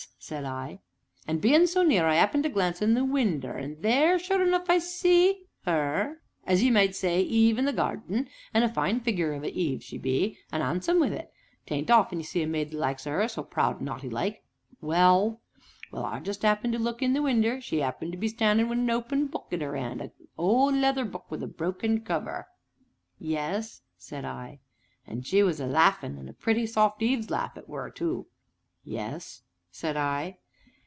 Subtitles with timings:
[0.23, 0.79] said I.
[1.27, 4.41] "And, bein' so near, I 'appened to glance in at the winder, and there, sure
[4.45, 8.27] enough, I see 'er as you might say, Eve in the gardin.
[8.53, 11.31] And a fine figure of a Eve she be, and 'andsome wi' it
[11.67, 13.89] 't ain't often as you see a maid the likes o' 'er, so proud and
[13.89, 14.43] 'aughty like."
[14.79, 15.41] "Well?"
[15.91, 18.27] "Well, just as I 'appened to look in at the winder, she 'appened to be
[18.27, 22.01] standin' wi' an open book in 'er 'and a old, leather book wi' a broken
[22.01, 22.47] cover."
[23.19, 24.59] "Yes?" said I.
[25.07, 28.25] "And she was a laughin' and a pretty, soft, Eve's laugh it were, too."
[28.83, 29.41] "Yes?"
[29.73, 30.37] said I.